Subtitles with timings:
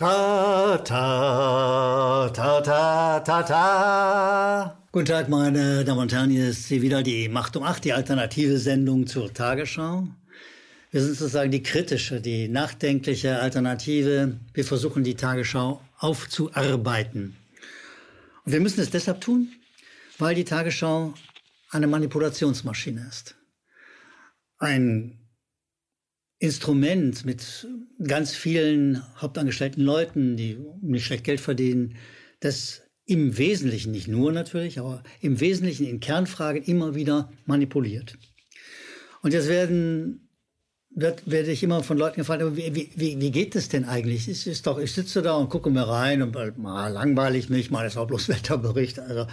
[0.00, 4.78] Ta, ta, ta, ta, ta, ta.
[4.92, 7.92] Guten Tag, meine Damen und Herren, hier ist sie wieder, die Macht um acht, die
[7.92, 10.08] alternative Sendung zur Tagesschau.
[10.90, 14.38] Wir sind sozusagen die kritische, die nachdenkliche Alternative.
[14.54, 17.36] Wir versuchen, die Tagesschau aufzuarbeiten.
[18.46, 19.52] Und wir müssen es deshalb tun,
[20.16, 21.12] weil die Tagesschau
[21.68, 23.34] eine Manipulationsmaschine ist.
[24.56, 25.19] Ein
[26.40, 27.68] Instrument mit
[28.02, 31.96] ganz vielen hauptangestellten Leuten, die nicht schlecht Geld verdienen,
[32.40, 38.16] das im Wesentlichen, nicht nur natürlich, aber im Wesentlichen in Kernfragen immer wieder manipuliert.
[39.20, 40.30] Und jetzt werden
[40.90, 44.26] wird, werde ich immer von Leuten gefragt, wie, wie, wie geht das denn eigentlich?
[44.26, 47.86] Es ist doch, ich sitze da und gucke mir rein und mal langweilig mich, mal
[47.86, 48.98] ist auch bloß Wetterbericht.
[48.98, 49.26] Also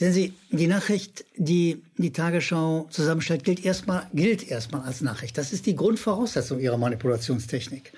[0.00, 5.36] Sehen Sie, die Nachricht, die die Tagesschau zusammenstellt, gilt erstmal, gilt erstmal als Nachricht.
[5.36, 7.92] Das ist die Grundvoraussetzung ihrer Manipulationstechnik.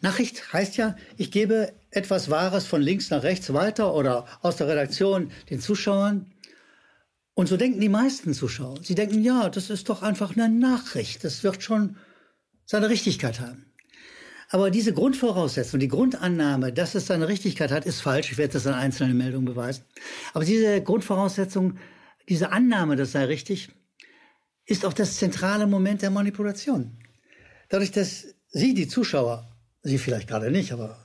[0.00, 4.68] Nachricht heißt ja, ich gebe etwas Wahres von links nach rechts weiter oder aus der
[4.68, 6.30] Redaktion den Zuschauern.
[7.34, 8.78] Und so denken die meisten Zuschauer.
[8.84, 11.24] Sie denken, ja, das ist doch einfach eine Nachricht.
[11.24, 11.96] Das wird schon
[12.64, 13.69] seine Richtigkeit haben.
[14.52, 18.32] Aber diese Grundvoraussetzung, die Grundannahme, dass es seine Richtigkeit hat, ist falsch.
[18.32, 19.84] Ich werde das an einzelnen Meldungen beweisen.
[20.34, 21.78] Aber diese Grundvoraussetzung,
[22.28, 23.70] diese Annahme, das sei richtig,
[24.66, 26.98] ist auch das zentrale Moment der Manipulation.
[27.68, 30.98] Dadurch, dass Sie, die Zuschauer, Sie vielleicht gerade nicht, aber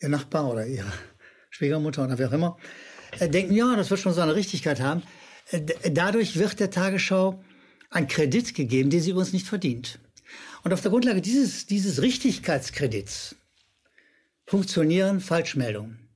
[0.00, 0.90] Ihr Nachbar oder Ihre
[1.50, 2.56] Schwiegermutter oder wer auch immer,
[3.20, 5.02] äh, denken, ja, das wird schon seine Richtigkeit haben.
[5.50, 7.44] Äh, dadurch wird der Tagesschau
[7.90, 9.98] ein Kredit gegeben, den sie uns nicht verdient.
[10.66, 13.36] Und auf der Grundlage dieses, dieses Richtigkeitskredits
[14.46, 16.08] funktionieren Falschmeldungen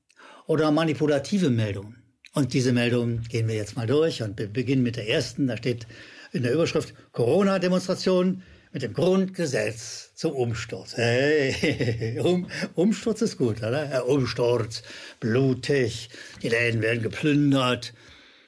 [0.49, 2.03] oder manipulative Meldungen.
[2.35, 5.47] Und diese Meldungen gehen wir jetzt mal durch und beginnen mit der ersten.
[5.47, 5.87] Da steht
[6.33, 10.97] in der Überschrift Corona-Demonstration mit dem Grundgesetz zum Umsturz.
[10.97, 14.05] Hey, um, Umsturz ist gut, oder?
[14.09, 14.83] Umsturz,
[15.21, 16.11] blutig,
[16.43, 17.95] die Läden werden geplündert,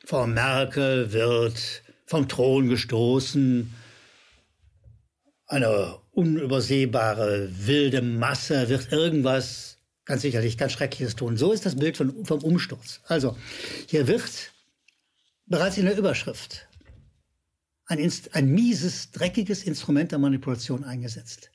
[0.05, 3.73] Frau Merkel wird vom Thron gestoßen,
[5.53, 11.37] eine unübersehbare, wilde Masse wird irgendwas ganz sicherlich ganz Schreckliches tun.
[11.37, 13.01] So ist das Bild von, vom Umsturz.
[13.05, 13.37] Also,
[13.87, 14.53] hier wird
[15.47, 16.69] bereits in der Überschrift
[17.87, 21.51] ein, ein mieses, dreckiges Instrument der Manipulation eingesetzt.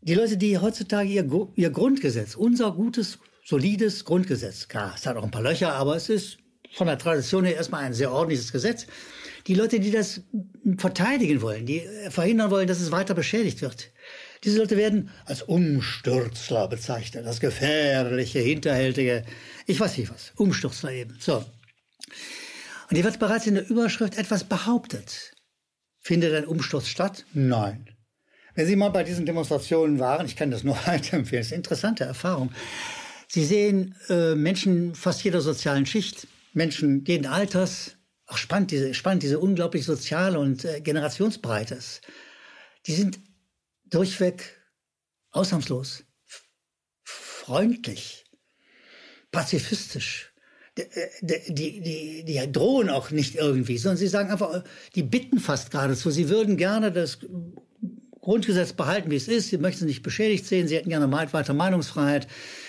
[0.00, 5.24] Die Leute, die heutzutage ihr, ihr Grundgesetz, unser gutes, solides Grundgesetz, klar, es hat auch
[5.24, 6.38] ein paar Löcher, aber es ist
[6.74, 8.86] von der Tradition her erstmal ein sehr ordentliches Gesetz,
[9.46, 10.20] die Leute, die das
[10.76, 13.90] verteidigen wollen, die verhindern wollen, dass es weiter beschädigt wird,
[14.44, 19.24] diese Leute werden als Umstürzler bezeichnet, als gefährliche, hinterhältige,
[19.66, 21.16] ich weiß nicht was, Umstürzler eben.
[21.18, 21.38] So.
[21.38, 25.32] Und hier wird bereits in der Überschrift etwas behauptet.
[26.00, 27.24] Findet ein Umsturz statt?
[27.34, 27.90] Nein.
[28.54, 31.58] Wenn Sie mal bei diesen Demonstrationen waren, ich kann das nur weiterempfehlen, das ist eine
[31.58, 32.52] interessante Erfahrung.
[33.26, 36.26] Sie sehen äh, Menschen fast jeder sozialen Schicht,
[36.58, 37.96] Menschen jeden Alters,
[38.26, 41.78] auch spannend, diese, spannend, diese unglaublich soziale und äh, Generationsbreite.
[42.86, 43.18] Die sind
[43.86, 44.60] durchweg
[45.30, 46.04] ausnahmslos,
[47.02, 48.24] freundlich,
[49.32, 50.34] pazifistisch.
[50.76, 54.62] Die, äh, die, die, die drohen auch nicht irgendwie, sondern sie sagen einfach,
[54.94, 57.18] die bitten fast geradezu, sie würden gerne das
[58.20, 61.54] Grundgesetz behalten, wie es ist, sie möchten es nicht beschädigt sehen, sie hätten gerne weiter
[61.54, 62.28] Meinungsfreiheit.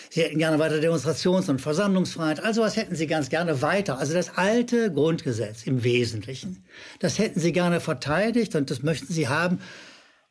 [0.10, 2.44] Sie hätten gerne weiter Demonstrations- und Versammlungsfreiheit.
[2.44, 4.00] Also was hätten Sie ganz gerne weiter?
[4.00, 6.66] Also das alte Grundgesetz im Wesentlichen.
[7.00, 9.60] Das hätten Sie gerne verteidigt und das möchten Sie haben.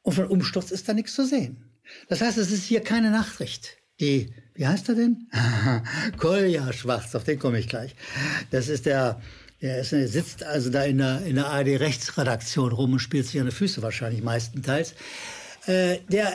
[0.03, 1.65] Und von Umsturz ist da nichts zu sehen.
[2.09, 3.77] Das heißt, es ist hier keine Nachricht.
[4.01, 5.29] Die, wie heißt er denn?
[6.19, 7.95] Kolja Schwarz, auf den komme ich gleich.
[8.51, 9.21] Das ist der,
[9.61, 13.47] der ist, sitzt also da in der, in der ARD-Rechtsredaktion rum und spielt sich an
[13.47, 14.95] die Füße wahrscheinlich meistenteils.
[15.69, 16.35] Äh, der,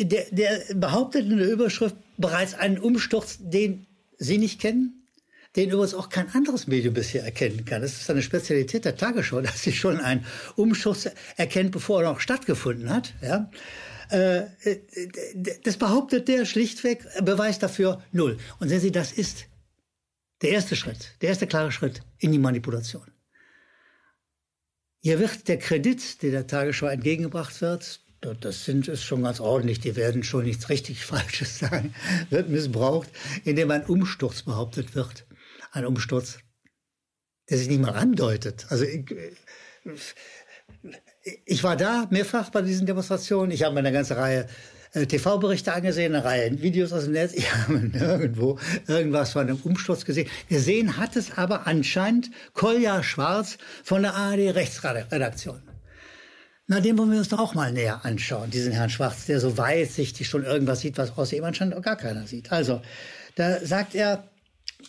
[0.00, 3.86] der, der behauptet in der Überschrift bereits einen Umsturz, den
[4.18, 5.06] Sie nicht kennen,
[5.54, 7.82] den übrigens auch kein anderes Medium bisher erkennen kann.
[7.82, 10.26] Das ist eine Spezialität der Tagesschau, dass sie schon einen
[10.56, 13.14] Umsturz erkennt, bevor er noch stattgefunden hat.
[13.22, 13.50] Ja?
[14.10, 14.46] Äh,
[15.62, 18.36] das behauptet der schlichtweg, Beweis dafür null.
[18.58, 19.46] Und sehen Sie, das ist
[20.42, 23.06] der erste Schritt, der erste klare Schritt in die Manipulation.
[24.98, 29.80] Hier wird der Kredit, der der Tagesschau entgegengebracht wird, das sind es schon ganz ordentlich,
[29.80, 31.94] die werden schon nichts richtig Falsches sagen,
[32.30, 33.10] wird missbraucht,
[33.44, 35.26] indem ein Umsturz behauptet wird.
[35.72, 36.38] Ein Umsturz,
[37.50, 38.66] der sich nicht mal andeutet.
[38.68, 39.04] Also ich,
[41.44, 43.50] ich war da mehrfach bei diesen Demonstrationen.
[43.50, 44.46] Ich habe mir eine ganze Reihe
[44.92, 47.32] äh, TV-Berichte angesehen, eine Reihe Videos aus dem Netz.
[47.36, 50.28] Ich habe nirgendwo irgendwas von einem Umsturz gesehen.
[50.48, 55.71] Gesehen hat es aber anscheinend Kolja Schwarz von der ARD Rechtsredaktion.
[56.68, 59.58] Na, den wollen wir uns doch auch mal näher anschauen, diesen Herrn Schwarz, der so
[59.58, 62.52] weitsichtig schon irgendwas sieht, was außer ihm anscheinend auch gar keiner sieht.
[62.52, 62.80] Also,
[63.34, 64.24] da sagt er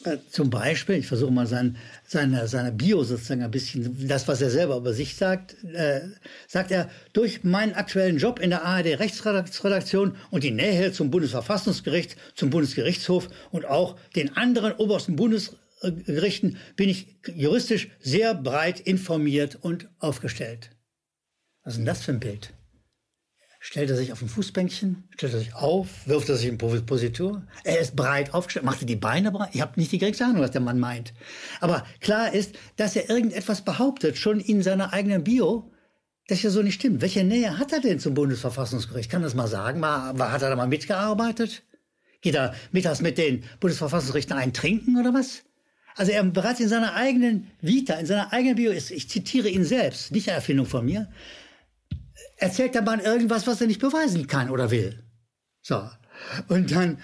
[0.05, 4.41] äh, zum Beispiel, ich versuche mal sein, seine, seine Bio sozusagen ein bisschen, das, was
[4.41, 6.01] er selber über sich sagt, äh,
[6.47, 12.49] sagt er, durch meinen aktuellen Job in der ARD-Rechtsredaktion und die Nähe zum Bundesverfassungsgericht, zum
[12.49, 20.69] Bundesgerichtshof und auch den anderen obersten Bundesgerichten bin ich juristisch sehr breit informiert und aufgestellt.
[21.63, 22.53] Was ist denn das für ein Bild?
[23.59, 27.43] Stellt er sich auf ein Fußbänkchen, stellt er sich auf, wirft er sich in Positur.
[27.63, 29.51] Er ist breit aufgestellt, macht er die Beine breit.
[29.53, 31.13] Ich habe nicht die geringste Ahnung, was der Mann meint.
[31.61, 35.71] Aber klar ist, dass er irgendetwas behauptet, schon in seiner eigenen Bio,
[36.27, 37.01] das ja so nicht stimmt.
[37.01, 39.09] Welche Nähe hat er denn zum Bundesverfassungsgericht?
[39.09, 39.79] Kann das mal sagen?
[39.79, 41.63] Mal, hat er da mal mitgearbeitet?
[42.19, 45.43] Geht er mittags mit den Bundesverfassungsrichtern einen trinken oder was?
[45.95, 49.63] Also er bereits in seiner eigenen Vita, in seiner eigenen Bio ist, ich zitiere ihn
[49.63, 51.09] selbst, nicht eine Erfindung von mir,
[52.37, 55.03] erzählt der Mann irgendwas, was er nicht beweisen kann oder will.
[55.61, 55.89] So.
[56.47, 56.99] Und dann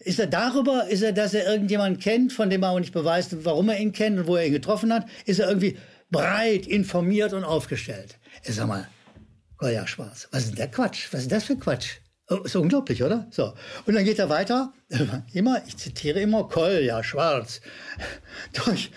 [0.00, 3.44] ist er darüber, ist er, dass er irgendjemanden kennt, von dem er aber nicht beweist,
[3.44, 5.78] warum er ihn kennt und wo er ihn getroffen hat, ist er irgendwie
[6.10, 8.18] breit informiert und aufgestellt.
[8.42, 8.86] Ich sag mal,
[9.56, 11.08] Kolja Schwarz, was ist denn der Quatsch?
[11.12, 11.98] Was ist das für Quatsch?
[12.28, 13.26] Oh, ist unglaublich, oder?
[13.30, 13.52] So.
[13.86, 14.72] Und dann geht er weiter.
[15.32, 17.60] Immer, ich zitiere immer Kolja Schwarz.
[18.64, 18.90] Durch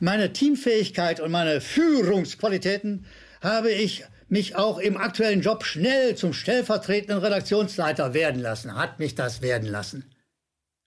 [0.00, 3.06] meine Teamfähigkeit und meine Führungsqualitäten
[3.40, 9.14] habe ich mich auch im aktuellen Job schnell zum stellvertretenden Redaktionsleiter werden lassen, hat mich
[9.14, 10.14] das werden lassen.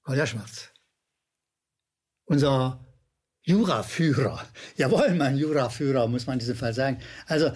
[0.04, 0.69] Kolja Schwarz.
[2.25, 2.86] Unser
[3.44, 4.45] Juraführer.
[4.75, 7.00] Jawohl, mein Juraführer, muss man in diesem Fall sagen.
[7.28, 7.51] Also,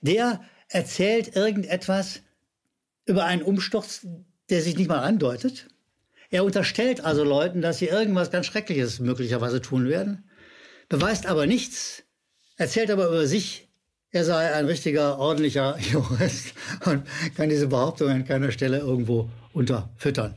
[0.00, 2.20] der erzählt irgendetwas
[3.06, 4.06] über einen Umsturz,
[4.50, 5.68] der sich nicht mal andeutet.
[6.30, 10.28] Er unterstellt also Leuten, dass sie irgendwas ganz Schreckliches möglicherweise tun werden,
[10.88, 12.02] beweist aber nichts,
[12.56, 13.68] erzählt aber über sich
[14.14, 20.36] er sei ein richtiger, ordentlicher Jurist und kann diese Behauptung an keiner Stelle irgendwo unterfüttern.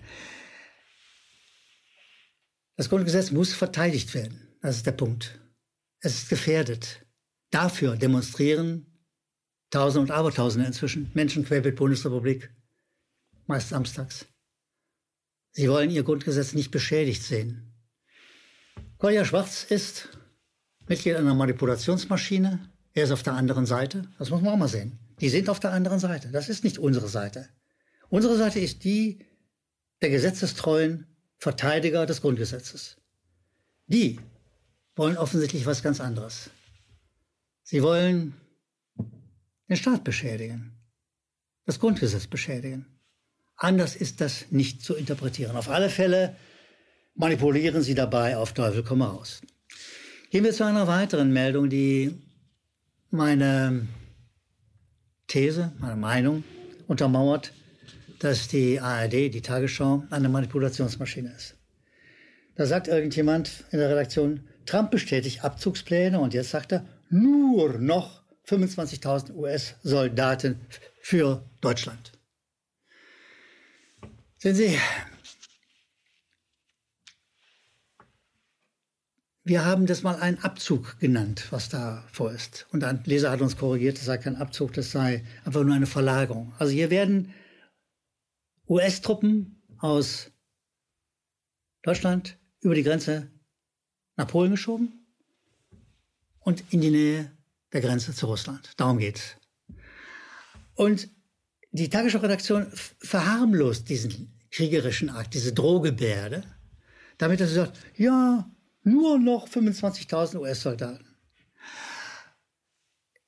[2.76, 4.58] Das Grundgesetz muss verteidigt werden.
[4.62, 5.40] Das ist der Punkt.
[6.00, 7.06] Es ist gefährdet.
[7.52, 8.88] Dafür demonstrieren
[9.70, 12.50] Tausende und Abertausende inzwischen Menschen querbeet Bundesrepublik,
[13.48, 14.26] meist samstags.
[15.52, 17.76] Sie wollen ihr Grundgesetz nicht beschädigt sehen.
[18.98, 20.18] Kolja Schwarz ist
[20.88, 24.08] Mitglied einer Manipulationsmaschine, er ist auf der anderen Seite.
[24.18, 24.98] Das muss man auch mal sehen.
[25.22, 26.30] Die sind auf der anderen Seite.
[26.30, 27.48] Das ist nicht unsere Seite.
[28.10, 29.24] Unsere Seite ist die
[30.02, 31.06] der gesetzestreuen
[31.38, 32.98] Verteidiger des Grundgesetzes.
[33.86, 34.20] Die
[34.96, 36.50] wollen offensichtlich was ganz anderes.
[37.62, 38.34] Sie wollen
[39.70, 40.74] den Staat beschädigen,
[41.66, 42.88] das Grundgesetz beschädigen.
[43.56, 45.56] Anders ist das nicht zu interpretieren.
[45.56, 46.36] Auf alle Fälle
[47.14, 49.42] manipulieren sie dabei auf Teufel komm raus.
[50.32, 52.27] Gehen wir zu einer weiteren Meldung, die
[53.10, 53.88] meine
[55.28, 56.44] These, meine Meinung
[56.88, 57.54] untermauert,
[58.20, 61.56] dass die ARD, die Tagesschau, eine Manipulationsmaschine ist.
[62.56, 68.24] Da sagt irgendjemand in der Redaktion, Trump bestätigt Abzugspläne und jetzt sagt er, nur noch
[68.48, 70.60] 25.000 US-Soldaten
[71.02, 72.14] für Deutschland.
[74.38, 74.78] Sehen Sie,
[79.48, 82.68] Wir haben das mal einen Abzug genannt, was da vor ist.
[82.74, 85.86] Und ein Leser hat uns korrigiert, das sei kein Abzug, das sei einfach nur eine
[85.86, 86.52] Verlagerung.
[86.60, 87.34] Also hier werden
[88.68, 90.32] US-Truppen aus
[91.82, 93.32] Deutschland über die Grenze
[94.18, 95.08] nach Polen geschoben
[96.42, 97.32] und in die Nähe
[97.72, 98.74] der Grenze zu Russland.
[98.76, 99.38] Darum geht's.
[100.76, 101.08] Und
[101.72, 102.68] die Tagesschau-Redaktion
[103.00, 106.44] verharmlost diesen kriegerischen Akt, diese Drohgebärde,
[107.18, 108.52] damit er sagt, ja,
[108.88, 111.06] nur noch 25.000 US-Soldaten.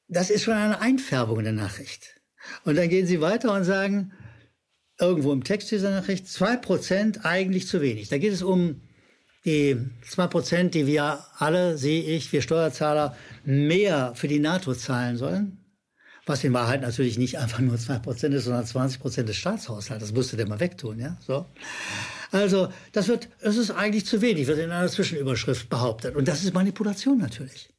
[0.08, 2.20] Das ist schon eine Einfärbung in der Nachricht.
[2.64, 4.12] Und dann gehen sie weiter und sagen,
[5.00, 8.10] irgendwo im Text dieser Nachricht, 2% eigentlich zu wenig.
[8.10, 8.82] Da geht es um
[9.46, 15.59] die 2%, die wir alle, sehe ich, wir Steuerzahler, mehr für die NATO zahlen sollen.
[16.30, 20.04] Was in Wahrheit natürlich nicht einfach nur 2% ist, sondern 20% des Staatshaushalts.
[20.04, 21.48] Das musste der mal wegtun, ja, so.
[22.30, 26.16] Also das wird, es ist eigentlich zu wenig, wird in einer Zwischenüberschrift behauptet.
[26.16, 27.70] Und das ist Manipulation natürlich.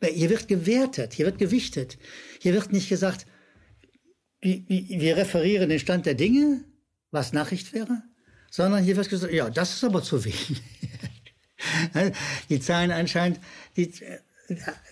[0.00, 1.98] Hier wird gewertet, hier wird gewichtet.
[2.38, 3.26] Hier wird nicht gesagt,
[4.40, 6.64] wir referieren den Stand der Dinge,
[7.10, 8.02] was Nachricht wäre,
[8.50, 10.62] sondern hier wird gesagt, ja, das ist aber zu wenig.
[12.48, 13.40] die zahlen anscheinend,
[13.76, 13.92] die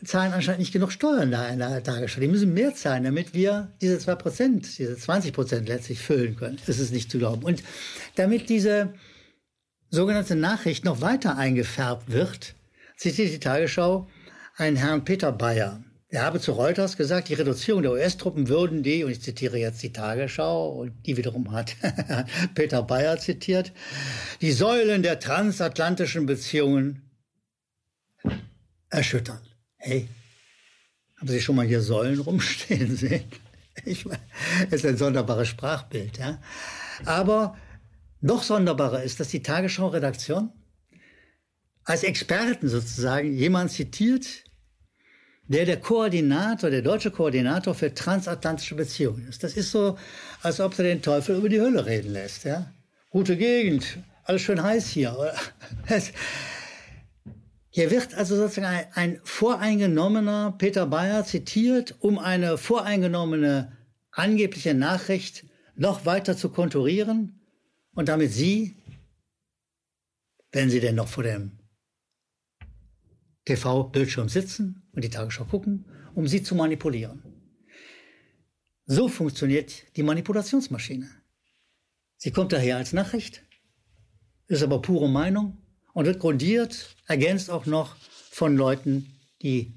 [0.04, 2.20] zahlen anscheinend nicht genug Steuern da in der Tagesschau.
[2.20, 6.58] Die müssen mehr zahlen, damit wir diese zwei Prozent, diese 20 Prozent letztlich füllen können.
[6.66, 7.42] Das ist nicht zu glauben.
[7.42, 7.62] Und
[8.16, 8.94] damit diese
[9.90, 12.54] sogenannte Nachricht noch weiter eingefärbt wird,
[12.96, 14.08] zitiert die Tagesschau
[14.56, 15.82] einen Herrn Peter Bayer.
[16.10, 19.82] er habe zu Reuters gesagt, die Reduzierung der US-Truppen würden die, und ich zitiere jetzt
[19.82, 21.76] die Tagesschau, und die wiederum hat
[22.54, 23.72] Peter Bayer zitiert,
[24.40, 27.07] die Säulen der transatlantischen Beziehungen
[28.90, 29.40] erschüttern.
[29.76, 30.08] Hey,
[31.18, 33.24] haben Sie schon mal hier Säulen rumstehen sehen?
[33.84, 34.20] Ich meine,
[34.70, 36.18] ist ein sonderbares Sprachbild.
[36.18, 36.40] Ja?
[37.04, 37.56] Aber
[38.20, 40.52] noch sonderbarer ist, dass die Tagesschau-Redaktion
[41.84, 44.26] als Experten sozusagen jemand zitiert,
[45.46, 49.42] der der Koordinator, der deutsche Koordinator für transatlantische Beziehungen ist.
[49.42, 49.96] Das ist so,
[50.42, 52.44] als ob er den Teufel über die Hölle reden lässt.
[52.44, 52.70] Ja?
[53.10, 55.16] Gute Gegend, alles schön heiß hier.
[57.78, 63.70] Hier wird also sozusagen ein, ein voreingenommener Peter Bayer zitiert, um eine voreingenommene
[64.10, 67.40] angebliche Nachricht noch weiter zu konturieren
[67.92, 68.74] und damit Sie,
[70.50, 71.52] wenn Sie denn noch vor dem
[73.44, 75.84] TV-Bildschirm sitzen und die Tagesschau gucken,
[76.16, 77.22] um sie zu manipulieren.
[78.86, 81.08] So funktioniert die Manipulationsmaschine.
[82.16, 83.44] Sie kommt daher als Nachricht,
[84.48, 85.58] ist aber pure Meinung
[85.92, 87.96] und grundiert, ergänzt auch noch
[88.30, 89.74] von Leuten, die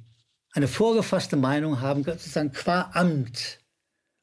[0.53, 3.59] eine vorgefasste Meinung haben, sozusagen qua Amt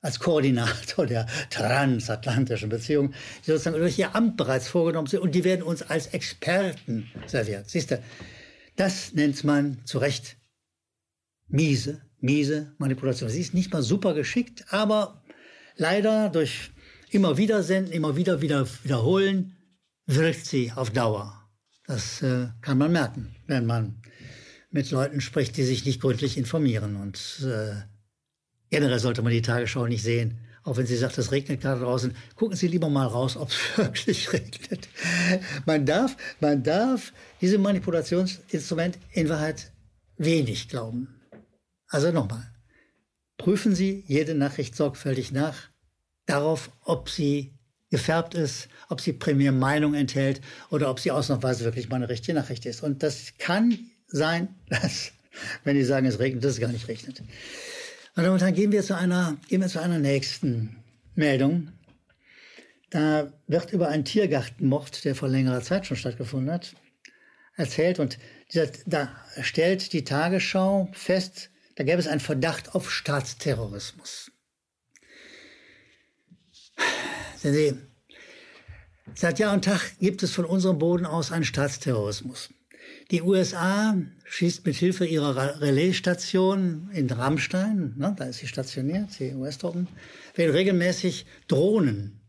[0.00, 5.45] als Koordinator der transatlantischen Beziehungen, die sozusagen durch ihr Amt bereits vorgenommen sind und die
[5.45, 7.68] werden uns als Experten serviert.
[7.68, 8.02] Siehst du,
[8.76, 10.37] das nennt man zu Recht
[11.49, 13.28] miese, miese Manipulation.
[13.28, 15.25] Sie ist nicht mal super geschickt, aber
[15.76, 16.71] leider durch
[17.11, 19.57] immer wieder senden, immer wieder, wieder wiederholen,
[20.07, 21.38] wirkt sie auf Dauer.
[21.88, 24.02] Das äh, kann man merken, wenn man
[24.71, 26.97] mit Leuten spricht, die sich nicht gründlich informieren.
[26.97, 27.76] Und äh,
[28.68, 32.14] generell sollte man die Tagesschau nicht sehen, auch wenn sie sagt, es regnet gerade draußen,
[32.35, 34.87] gucken Sie lieber mal raus, ob es wirklich regnet.
[35.64, 39.73] Man darf, man darf diesem Manipulationsinstrument in Wahrheit
[40.18, 41.09] wenig glauben.
[41.87, 42.52] Also nochmal,
[43.38, 45.71] prüfen Sie jede Nachricht sorgfältig nach,
[46.26, 47.57] darauf, ob sie
[47.90, 50.40] gefärbt ist, ob sie primär Meinung enthält
[50.71, 52.83] oder ob sie ausnahmsweise wirklich mal eine richtige Nachricht ist.
[52.83, 55.12] Und das kann sein, dass,
[55.64, 57.23] wenn die sagen, es regnet, dass es gar nicht regnet.
[58.16, 60.76] Und dann gehen wir zu einer, gehen wir zu einer nächsten
[61.14, 61.73] Meldung.
[62.90, 66.75] Da wird über einen Tiergartenmord, der vor längerer Zeit schon stattgefunden hat,
[67.54, 68.00] erzählt.
[68.00, 68.18] Und
[68.52, 74.33] dieser, da stellt die Tagesschau fest, da gäbe es einen Verdacht auf Staatsterrorismus.
[77.40, 77.75] Sehen Sie,
[79.14, 82.49] seit Jahr und Tag gibt es von unserem Boden aus einen Staatsterrorismus.
[83.12, 89.35] Die USA schießt mit Hilfe ihrer Relaisstation in Rammstein, ne, da ist sie stationiert, die
[89.35, 89.87] US-Truppen,
[90.35, 92.21] werden regelmäßig Drohnen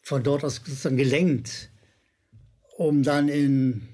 [0.00, 1.70] von dort aus sozusagen gelenkt,
[2.76, 3.88] um dann in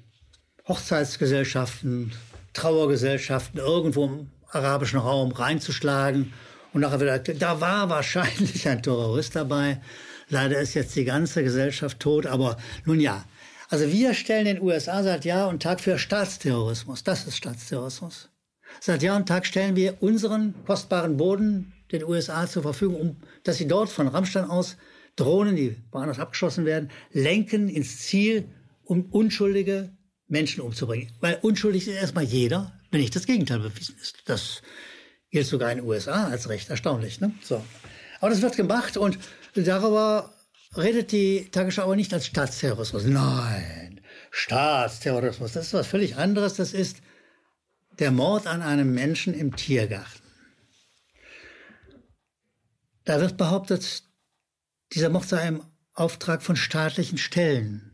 [0.68, 2.12] Hochzeitsgesellschaften,
[2.52, 6.34] Trauergesellschaften irgendwo im arabischen Raum reinzuschlagen.
[6.74, 9.80] Und nachher wieder, da war wahrscheinlich ein Terrorist dabei.
[10.28, 13.24] Leider ist jetzt die ganze Gesellschaft tot, aber nun ja,
[13.68, 17.02] also wir stellen den USA seit Jahr und Tag für Staatsterrorismus.
[17.02, 18.28] Das ist Staatsterrorismus.
[18.80, 23.56] Seit Jahr und Tag stellen wir unseren kostbaren Boden den USA zur Verfügung, um, dass
[23.56, 24.76] sie dort von Rammstein aus
[25.16, 28.48] Drohnen, die woanders abgeschossen werden, lenken ins Ziel,
[28.84, 29.90] um unschuldige
[30.28, 31.10] Menschen umzubringen.
[31.20, 34.22] Weil unschuldig ist erstmal jeder, wenn nicht das Gegenteil bewiesen ist.
[34.26, 34.62] Das
[35.30, 37.20] gilt sogar in den USA als recht erstaunlich.
[37.20, 37.32] Ne?
[37.42, 37.64] So.
[38.20, 39.18] Aber das wird gemacht und
[39.64, 40.34] darüber
[40.76, 43.04] redet die Tagesschau aber nicht als Staatsterrorismus.
[43.04, 46.54] Nein, Staatsterrorismus, das ist was völlig anderes.
[46.54, 46.98] Das ist
[47.98, 50.22] der Mord an einem Menschen im Tiergarten.
[53.04, 54.02] Da wird behauptet,
[54.92, 55.62] dieser Mord sei im
[55.94, 57.92] Auftrag von staatlichen Stellen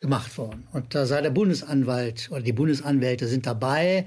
[0.00, 0.68] gemacht worden.
[0.72, 4.06] Und da sei der Bundesanwalt oder die Bundesanwälte sind dabei,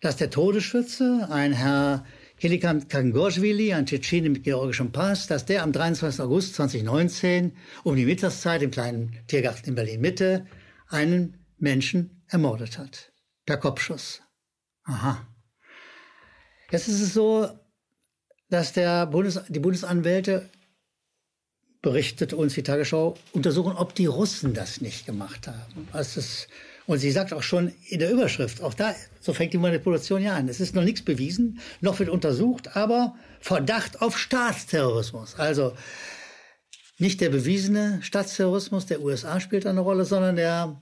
[0.00, 2.06] dass der Todesschütze, ein Herr
[2.40, 6.20] Helikan Kangorschwili, ein Tschetschene mit georgischem Pass, dass der am 23.
[6.20, 10.46] August 2019 um die Mittagszeit im kleinen Tiergarten in Berlin-Mitte
[10.86, 13.10] einen Menschen ermordet hat.
[13.44, 14.22] Per Kopfschuss.
[14.84, 15.26] Aha.
[16.70, 17.48] Jetzt ist es so,
[18.48, 20.48] dass der Bundes, die Bundesanwälte
[21.82, 25.88] berichtet uns die Tagesschau, untersuchen, ob die Russen das nicht gemacht haben.
[25.92, 26.46] Also es
[26.88, 30.34] und sie sagt auch schon in der Überschrift, auch da, so fängt die Manipulation ja
[30.34, 30.48] an.
[30.48, 35.34] Es ist noch nichts bewiesen, noch wird untersucht, aber Verdacht auf Staatsterrorismus.
[35.34, 35.74] Also
[36.96, 40.80] nicht der bewiesene Staatsterrorismus der USA spielt eine Rolle, sondern der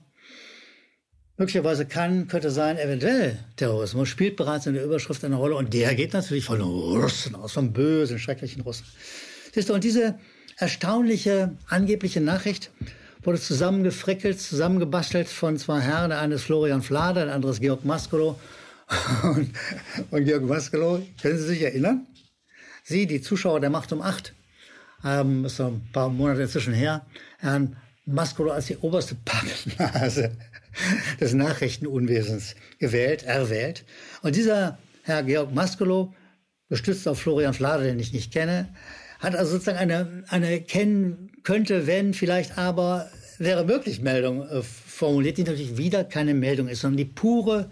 [1.35, 5.93] möglicherweise kann, könnte sein, eventuell Terrorismus spielt bereits in der Überschrift eine Rolle und der
[5.93, 8.85] geht natürlich von Russen aus, von bösen, schrecklichen Russen.
[9.53, 10.17] Siehst du, und diese
[10.55, 12.71] erstaunliche, angebliche Nachricht
[13.27, 16.11] wurde zusammengefrickelt, zusammengebastelt von zwei Herren.
[16.11, 18.39] Der eine ist Florian Flader, der andere ist Georg Maskolo.
[19.23, 19.51] Und,
[20.11, 22.07] und Georg Maskelow, können Sie sich erinnern?
[22.85, 24.33] Sie, die Zuschauer der Macht um acht,
[25.03, 27.05] haben, ist so ein paar Monate inzwischen her,
[27.39, 30.31] Herrn Maskelow als die oberste Pappnase
[31.19, 33.83] des Nachrichtenunwesens gewählt, erwählt.
[34.21, 36.13] Und dieser Herr Georg Maskelow,
[36.69, 38.69] gestützt auf Florian Flade, den ich nicht kenne,
[39.19, 45.37] hat also sozusagen eine, eine kennen könnte, wenn, vielleicht aber, wäre möglich Meldung äh, formuliert,
[45.37, 47.69] die natürlich wieder keine Meldung ist, sondern die pure,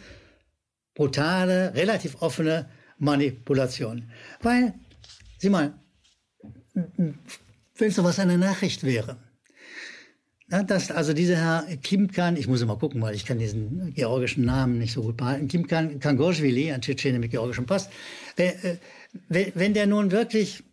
[0.93, 4.11] brutale, relativ offene Manipulation.
[4.41, 4.73] Weil,
[5.37, 5.73] sieh mal,
[6.73, 7.17] wenn
[7.79, 9.17] es sowas eine Nachricht wäre,
[10.49, 14.45] ja, dass also dieser Herr Kimkan, ich muss immer gucken, weil ich kann diesen georgischen
[14.45, 17.89] Namen nicht so gut behalten, Kimkan Kangorschwili, ein Tschetschene mit georgischem Pass,
[18.35, 18.49] wenn,
[19.29, 20.63] äh, wenn der nun wirklich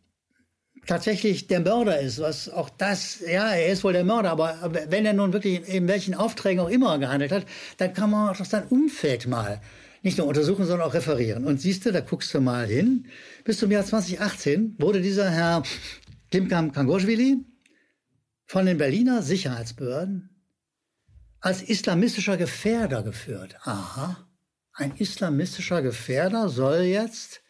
[0.87, 4.59] tatsächlich der Mörder ist, was auch das, ja, er ist wohl der Mörder, aber
[4.89, 7.47] wenn er nun wirklich in welchen Aufträgen auch immer gehandelt hat,
[7.77, 9.61] dann kann man auch sein Umfeld mal
[10.03, 11.45] nicht nur untersuchen, sondern auch referieren.
[11.45, 13.07] Und siehst du, da guckst du mal hin,
[13.45, 15.63] bis zum Jahr 2018 wurde dieser Herr
[16.31, 17.45] Klimkam Kangoschwili
[18.47, 20.31] von den Berliner Sicherheitsbehörden
[21.41, 23.57] als islamistischer Gefährder geführt.
[23.63, 24.29] Aha,
[24.75, 27.43] ein islamistischer Gefährder soll jetzt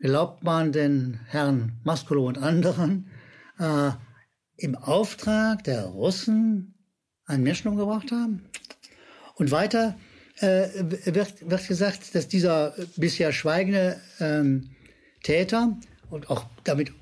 [0.00, 3.10] glaubt man den Herrn Maskolo und anderen,
[3.58, 3.90] äh,
[4.56, 6.74] im Auftrag der Russen
[7.26, 8.46] einen Menschen umgebracht haben.
[9.34, 9.96] Und weiter
[10.40, 10.68] äh,
[11.06, 14.70] wird, wird gesagt, dass dieser bisher schweigende ähm,
[15.22, 15.78] Täter
[16.10, 16.92] und auch damit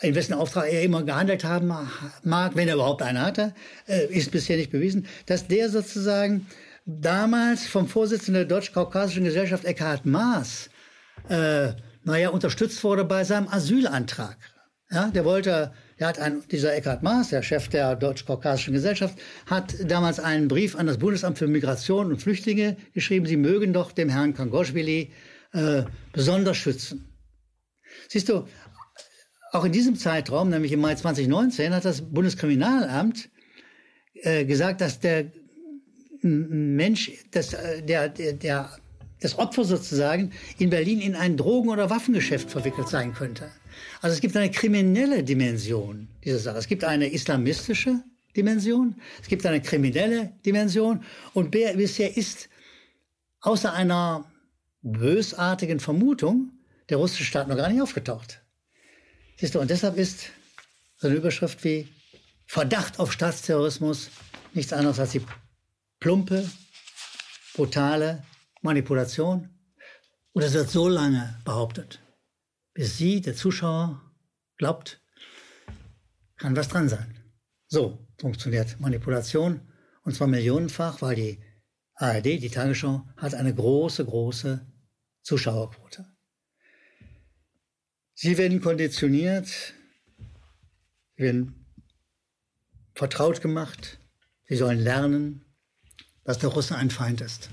[0.00, 1.66] in wessen Auftrag er immer gehandelt haben
[2.22, 3.54] mag, wenn er überhaupt einen hatte,
[3.88, 6.46] äh, ist bisher nicht bewiesen, dass der sozusagen
[6.86, 10.70] damals vom Vorsitzenden der Deutsch-Kaukasischen Gesellschaft Eckhard Maas
[11.28, 11.72] äh,
[12.04, 14.36] naja, unterstützt wurde bei seinem Asylantrag.
[14.90, 19.74] Ja, der wollte, er hat ein, dieser Eckhard Maas, der Chef der Deutsch-Kaukasischen Gesellschaft, hat
[19.84, 24.08] damals einen Brief an das Bundesamt für Migration und Flüchtlinge geschrieben, sie mögen doch dem
[24.08, 25.12] Herrn Kangoschwili
[25.52, 25.82] äh,
[26.12, 27.04] besonders schützen.
[28.08, 28.46] Siehst du,
[29.52, 33.28] auch in diesem Zeitraum, nämlich im Mai 2019, hat das Bundeskriminalamt
[34.14, 35.30] äh, gesagt, dass der
[36.22, 38.70] Mensch, dass äh, der, der, der
[39.20, 43.50] das Opfer sozusagen in Berlin in ein Drogen- oder Waffengeschäft verwickelt sein könnte.
[44.00, 46.58] Also es gibt eine kriminelle Dimension dieser Sache.
[46.58, 48.02] Es gibt eine islamistische
[48.36, 51.04] Dimension, es gibt eine kriminelle Dimension
[51.34, 52.48] und bisher ist
[53.40, 54.24] außer einer
[54.82, 56.52] bösartigen Vermutung
[56.88, 58.42] der russische Staat noch gar nicht aufgetaucht.
[59.38, 60.30] Siehst du, und deshalb ist
[60.96, 61.88] so eine Überschrift wie
[62.46, 64.10] Verdacht auf Staatsterrorismus
[64.54, 65.22] nichts anderes als die
[66.00, 66.48] plumpe,
[67.54, 68.22] brutale
[68.62, 69.50] Manipulation.
[70.32, 72.00] Und es wird so lange behauptet,
[72.74, 74.02] bis Sie, der Zuschauer,
[74.56, 75.00] glaubt,
[76.36, 77.32] kann was dran sein.
[77.66, 79.60] So funktioniert Manipulation
[80.02, 81.42] und zwar millionenfach, weil die
[81.94, 84.66] ARD, die Tagesschau, hat eine große, große
[85.22, 86.06] Zuschauerquote.
[88.14, 89.46] Sie werden konditioniert,
[91.16, 91.66] sie werden
[92.94, 94.00] vertraut gemacht,
[94.46, 95.44] sie sollen lernen,
[96.24, 97.50] dass der Russe ein Feind ist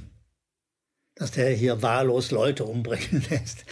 [1.15, 3.65] dass der hier wahllos Leute umbringen lässt,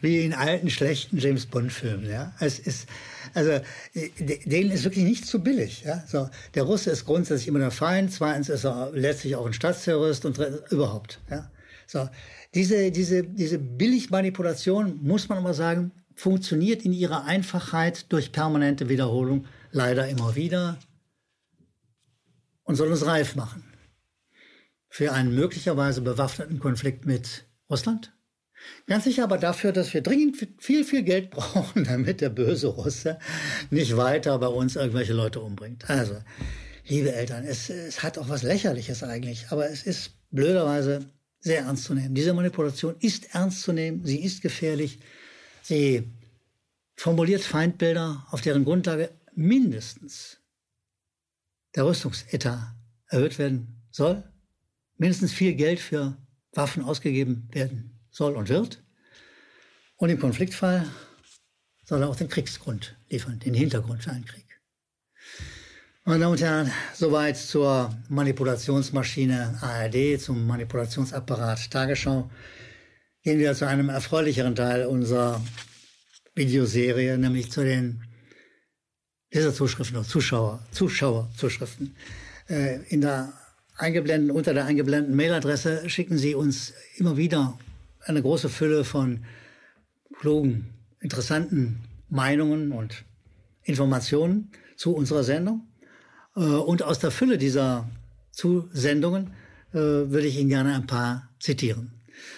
[0.00, 2.08] wie in alten schlechten James Bond Filmen.
[2.08, 2.88] Ja, es ist
[3.34, 3.60] also
[3.94, 5.82] denen ist wirklich nicht zu billig.
[5.84, 8.12] Ja, so der Russe ist grundsätzlich immer der Feind.
[8.12, 10.38] Zweitens ist er letztlich auch ein Staatsterrorist und
[10.70, 11.20] überhaupt.
[11.28, 11.50] Ja,
[11.86, 12.08] so
[12.54, 19.46] diese diese diese Billigmanipulation muss man aber sagen funktioniert in ihrer Einfachheit durch permanente Wiederholung
[19.72, 20.78] leider immer wieder
[22.62, 23.64] und soll uns reif machen
[24.94, 28.12] für einen möglicherweise bewaffneten Konflikt mit Russland?
[28.86, 33.18] Ganz sicher aber dafür, dass wir dringend viel, viel Geld brauchen, damit der böse Russe
[33.70, 35.90] nicht weiter bei uns irgendwelche Leute umbringt.
[35.90, 36.22] Also,
[36.86, 41.82] liebe Eltern, es, es hat auch was Lächerliches eigentlich, aber es ist blöderweise sehr ernst
[41.86, 42.14] zu nehmen.
[42.14, 45.00] Diese Manipulation ist ernst zu nehmen, sie ist gefährlich,
[45.60, 46.08] sie
[46.94, 50.38] formuliert Feindbilder, auf deren Grundlage mindestens
[51.74, 52.76] der Rüstungsetat
[53.08, 54.22] erhöht werden soll
[54.96, 56.16] mindestens viel Geld für
[56.52, 58.82] Waffen ausgegeben werden soll und wird.
[59.96, 60.86] Und im Konfliktfall
[61.84, 64.44] soll er auch den Kriegsgrund liefern, den Hintergrund für einen Krieg.
[66.04, 72.30] Meine Damen und Herren, soweit zur Manipulationsmaschine ARD, zum Manipulationsapparat Tagesschau.
[73.22, 75.42] Gehen wir zu einem erfreulicheren Teil unserer
[76.34, 78.02] Videoserie, nämlich zu den
[79.32, 81.96] Leserzuschriften oder Zuschauer, Zuschauerzuschriften.
[82.48, 83.32] Äh, in der
[83.76, 87.58] eingeblendet, unter der eingeblendeten Mailadresse schicken Sie uns immer wieder
[88.04, 89.24] eine große Fülle von
[90.18, 93.04] klugen, interessanten Meinungen und
[93.62, 95.66] Informationen zu unserer Sendung.
[96.36, 97.88] Äh, und aus der Fülle dieser
[98.30, 99.30] Zusendungen
[99.72, 101.90] äh, würde ich Ihnen gerne ein paar zitieren.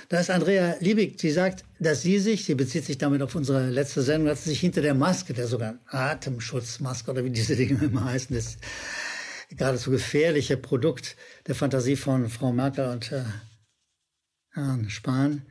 [0.08, 3.70] Da ist Andrea Liebig, sie sagt, dass sie sich, sie bezieht sich damit auf unsere
[3.70, 7.84] letzte Sendung, dass sie sich hinter der Maske, der sogenannten Atemschutzmaske oder wie diese Dinge
[7.84, 8.56] immer heißen, das
[9.50, 13.22] geradezu gefährliche Produkt der Fantasie von Frau Merkel und äh,
[14.52, 15.42] Herrn Spahn,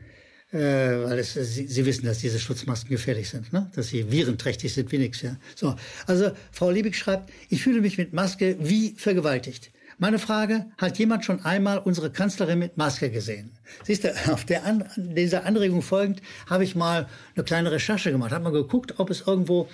[0.52, 3.72] äh, weil es, sie, sie, wissen, dass diese Schutzmasken gefährlich sind, ne?
[3.76, 5.22] dass sie virenträchtig sind wie nichts.
[5.22, 5.38] Ja?
[5.56, 5.76] So,
[6.08, 9.72] also Frau Liebig schreibt, ich fühle mich mit Maske wie vergewaltigt.
[9.98, 13.52] Meine Frage, hat jemand schon einmal unsere Kanzlerin mit Maske gesehen?
[13.86, 18.32] Siehst du, auf der An dieser Anregung folgend habe ich mal eine kleine Recherche gemacht,
[18.32, 19.70] habe mal geguckt, ob es irgendwo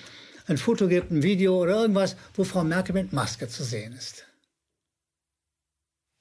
[0.48, 4.26] ein Foto gibt, ein Video oder irgendwas, wo Frau Merkel mit Maske zu sehen ist.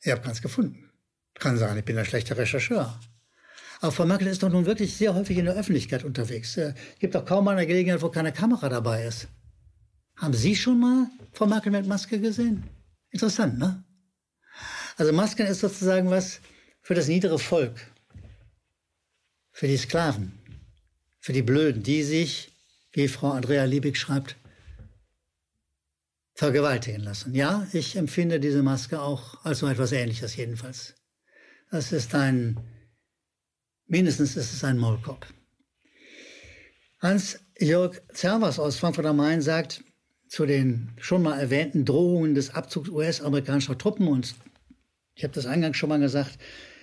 [0.02, 0.90] Ich habe keins gefunden.
[1.34, 2.98] Kann sein, ich bin ein schlechter Rechercheur.
[3.80, 6.56] Aber Frau Merkel ist doch nun wirklich sehr häufig in der Öffentlichkeit unterwegs.
[6.56, 9.28] Es gibt doch kaum eine Gelegenheit, wo keine Kamera dabei ist.
[10.16, 12.64] Haben Sie schon mal Frau Merkel mit Maske gesehen?
[13.10, 13.82] Interessant, ne?
[14.96, 16.40] Also Masken ist sozusagen was
[16.82, 17.80] für das niedere Volk,
[19.50, 20.32] für die Sklaven,
[21.20, 22.49] für die Blöden, die sich,
[22.92, 24.36] wie Frau Andrea Liebig schreibt,
[26.34, 27.34] vergewaltigen lassen.
[27.34, 30.94] Ja, ich empfinde diese Maske auch als so etwas Ähnliches jedenfalls.
[31.70, 32.58] Das ist ein,
[33.86, 35.26] mindestens ist es ein Maulkorb.
[37.00, 39.84] Hans-Jörg Zervas aus Frankfurt am Main sagt
[40.28, 44.34] zu den schon mal erwähnten Drohungen des Abzugs US-amerikanischer Truppen und
[45.14, 46.38] ich habe das eingangs schon mal gesagt.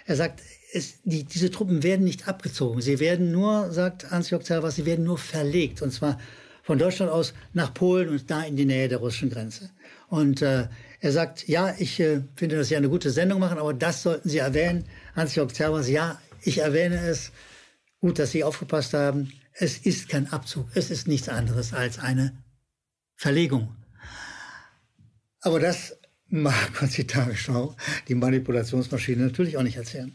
[0.07, 0.41] Er sagt,
[0.73, 2.81] es, die, diese Truppen werden nicht abgezogen.
[2.81, 5.81] Sie werden nur, sagt Hans-Jörg Zervas, sie werden nur verlegt.
[5.81, 6.17] Und zwar
[6.63, 9.69] von Deutschland aus nach Polen und da in die Nähe der russischen Grenze.
[10.07, 10.69] Und äh,
[11.01, 14.29] er sagt, ja, ich äh, finde, dass Sie eine gute Sendung machen, aber das sollten
[14.29, 14.85] Sie erwähnen.
[15.15, 17.31] Hans-Jörg Zervas, ja, ich erwähne es.
[17.99, 19.33] Gut, dass Sie aufgepasst haben.
[19.53, 20.67] Es ist kein Abzug.
[20.73, 22.43] Es ist nichts anderes als eine
[23.15, 23.75] Verlegung.
[25.41, 25.97] Aber das
[26.29, 27.75] mag uns die Tagesschau,
[28.07, 30.13] die Manipulationsmaschine, natürlich auch nicht erzählen.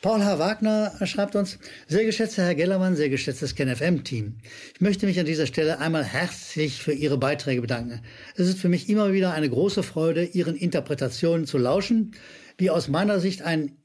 [0.00, 0.38] Paul H.
[0.38, 4.38] Wagner schreibt uns, sehr geschätzter Herr Gellermann, sehr geschätztes KenFM-Team.
[4.74, 8.00] Ich möchte mich an dieser Stelle einmal herzlich für Ihre Beiträge bedanken.
[8.34, 12.12] Es ist für mich immer wieder eine große Freude, Ihren Interpretationen zu lauschen,
[12.58, 13.76] die aus meiner Sicht ein,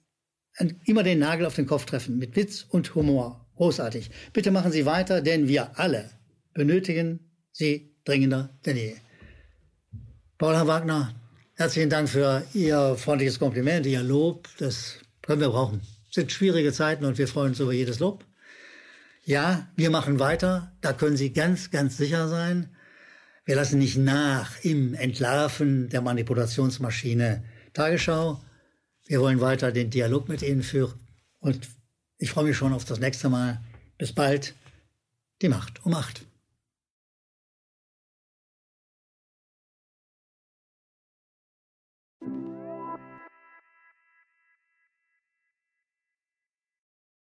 [0.55, 3.47] ein, immer den Nagel auf den Kopf treffen, mit Witz und Humor.
[3.55, 4.09] Großartig.
[4.33, 6.11] Bitte machen Sie weiter, denn wir alle
[6.53, 7.19] benötigen
[7.51, 8.95] Sie dringender denn je.
[10.37, 10.67] Paul H.
[10.67, 11.15] Wagner,
[11.59, 14.47] Herzlichen Dank für Ihr freundliches Kompliment, Ihr Lob.
[14.59, 15.81] Das können wir brauchen.
[16.07, 18.23] Es sind schwierige Zeiten und wir freuen uns über jedes Lob.
[19.25, 20.71] Ja, wir machen weiter.
[20.81, 22.75] Da können Sie ganz, ganz sicher sein.
[23.43, 27.43] Wir lassen nicht nach im Entlarven der Manipulationsmaschine
[27.73, 28.39] Tagesschau.
[29.07, 30.93] Wir wollen weiter den Dialog mit Ihnen führen.
[31.39, 31.67] Und
[32.19, 33.63] ich freue mich schon auf das nächste Mal.
[33.97, 34.53] Bis bald.
[35.41, 36.26] Die Macht um Macht.